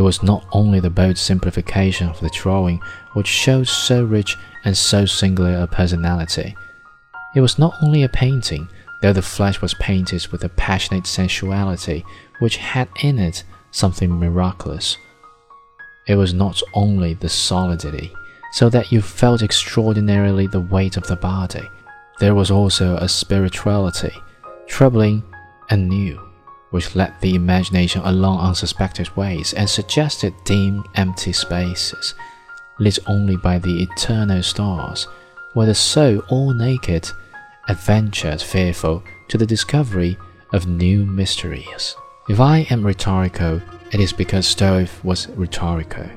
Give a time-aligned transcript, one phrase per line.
[0.00, 2.80] It was not only the bold simplification of the drawing
[3.12, 6.56] which showed so rich and so singular a personality.
[7.34, 8.70] It was not only a painting,
[9.02, 12.02] though the flesh was painted with a passionate sensuality
[12.38, 14.96] which had in it something miraculous.
[16.06, 18.10] It was not only the solidity,
[18.52, 21.68] so that you felt extraordinarily the weight of the body.
[22.20, 24.14] There was also a spirituality,
[24.66, 25.22] troubling
[25.68, 26.29] and new
[26.70, 32.14] which led the imagination along unsuspected ways and suggested dim, empty spaces,
[32.78, 35.06] lit only by the eternal stars,
[35.54, 37.10] where the soul, all naked,
[37.68, 40.16] adventured fearful to the discovery
[40.52, 41.96] of new mysteries.
[42.28, 43.60] If I am rhetorical,
[43.92, 46.08] it is because Stroeve was rhetorical.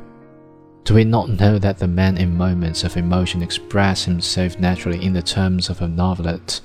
[0.84, 5.14] Do we not know that the man in moments of emotion expressed himself naturally in
[5.14, 6.60] the terms of a novelette?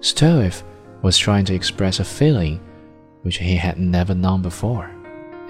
[0.00, 0.62] Stroeve
[1.02, 2.60] was trying to express a feeling
[3.22, 4.90] which he had never known before,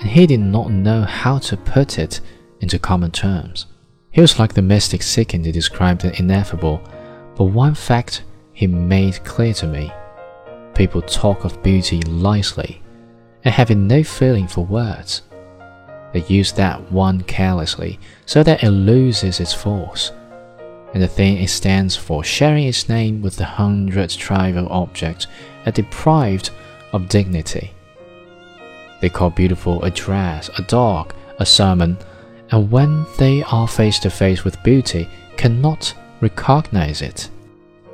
[0.00, 2.20] and he did not know how to put it
[2.60, 3.66] into common terms.
[4.10, 6.82] He was like the mystic seeking to describe the ineffable,
[7.36, 9.92] but one fact he made clear to me
[10.74, 12.82] people talk of beauty lightly
[13.44, 15.22] and having no feeling for words.
[16.12, 20.12] They use that one carelessly so that it loses its force,
[20.92, 25.26] and the thing it stands for, sharing its name with the hundred trivial objects,
[25.66, 26.50] are deprived
[26.92, 27.72] of dignity.
[29.00, 31.96] They call beautiful a dress, a dog, a sermon,
[32.50, 37.30] and when they are face to face with beauty, cannot recognize it.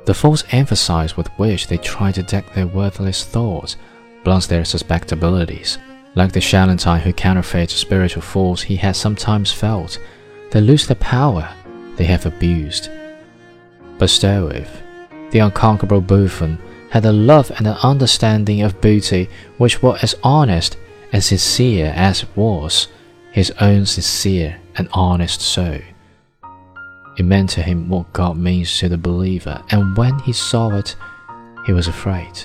[0.05, 3.77] The false emphasis with which they try to deck their worthless thoughts
[4.23, 5.77] blunts their susceptibilities.
[6.15, 9.99] Like the charlatan who counterfeits a spiritual force he has sometimes felt,
[10.51, 11.53] they lose the power
[11.95, 12.89] they have abused.
[13.97, 14.69] But Stroeve,
[15.31, 16.57] the unconquerable buffoon,
[16.89, 20.77] had a love and an understanding of beauty which were as honest
[21.11, 22.87] and sincere as it was
[23.31, 25.79] his own sincere and honest soul.
[27.17, 30.95] It meant to him what God means to the believer, and when he saw it,
[31.65, 32.37] he was afraid.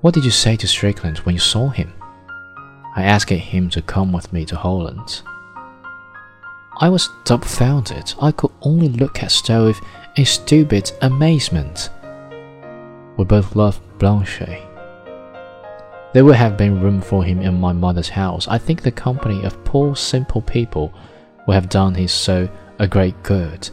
[0.00, 1.92] What did you say to Strickland when you saw him?
[2.94, 5.22] I asked him to come with me to Holland.
[6.80, 8.14] I was dumbfounded.
[8.20, 9.80] I could only look at Stroeve
[10.16, 11.90] in stupid amazement.
[13.18, 14.62] We both loved Blanche.
[16.14, 18.46] There would have been room for him in my mother's house.
[18.46, 20.94] I think the company of poor, simple people
[21.46, 22.48] would have done his soul
[22.78, 23.68] a great good.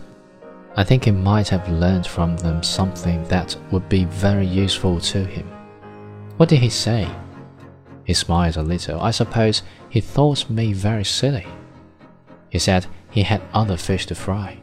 [0.76, 5.24] I think he might have learned from them something that would be very useful to
[5.24, 5.48] him.
[6.38, 7.08] What did he say?
[8.04, 9.00] He smiled a little.
[9.00, 11.46] I suppose he thought me very silly.
[12.50, 14.58] He said he had other fish to fry.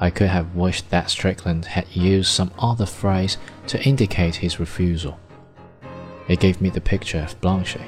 [0.00, 3.38] I could have wished that Strickland had used some other phrase
[3.68, 5.18] to indicate his refusal.
[6.28, 7.78] It gave me the picture of Blanche.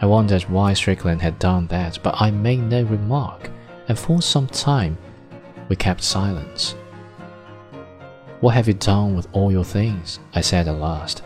[0.00, 3.50] I wondered why Strickland had done that, but I made no remark,
[3.88, 4.98] and for some time
[5.68, 6.74] we kept silence.
[8.40, 10.20] What have you done with all your things?
[10.34, 11.22] I said at last.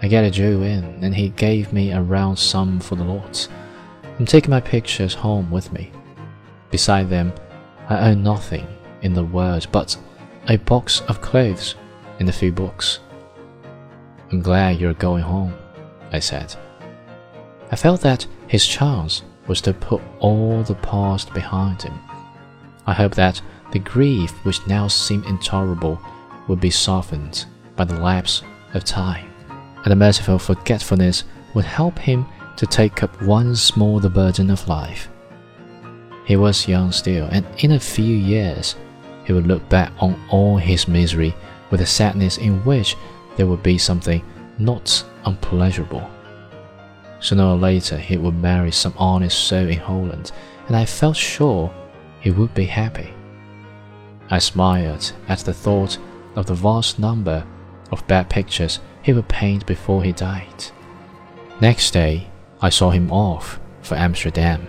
[0.00, 3.48] I get a Jew in, and he gave me a round sum for the lots.
[4.18, 5.92] I'm taking my pictures home with me.
[6.70, 7.32] Beside them,
[7.88, 8.66] I own nothing
[9.02, 9.96] in the world but
[10.48, 11.74] a box of clothes
[12.18, 13.00] and a few books.
[14.30, 15.54] I'm glad you're going home,
[16.12, 16.54] I said.
[17.70, 21.98] I felt that his chance was to put all the past behind him.
[22.86, 23.40] I hoped that
[23.72, 26.00] the grief which now seemed intolerable
[26.46, 28.42] would be softened by the lapse
[28.74, 29.30] of time,
[29.82, 31.24] and the merciful forgetfulness
[31.54, 32.26] would help him
[32.56, 35.08] to take up once more the burden of life.
[36.28, 38.76] He was young still, and in a few years
[39.24, 41.34] he would look back on all his misery
[41.70, 42.98] with a sadness in which
[43.36, 44.22] there would be something
[44.58, 46.06] not unpleasurable.
[47.20, 50.32] Sooner or later he would marry some honest soul in Holland,
[50.66, 51.72] and I felt sure
[52.20, 53.08] he would be happy.
[54.28, 55.96] I smiled at the thought
[56.36, 57.42] of the vast number
[57.90, 60.66] of bad pictures he would paint before he died.
[61.62, 62.28] Next day,
[62.60, 64.66] I saw him off for Amsterdam.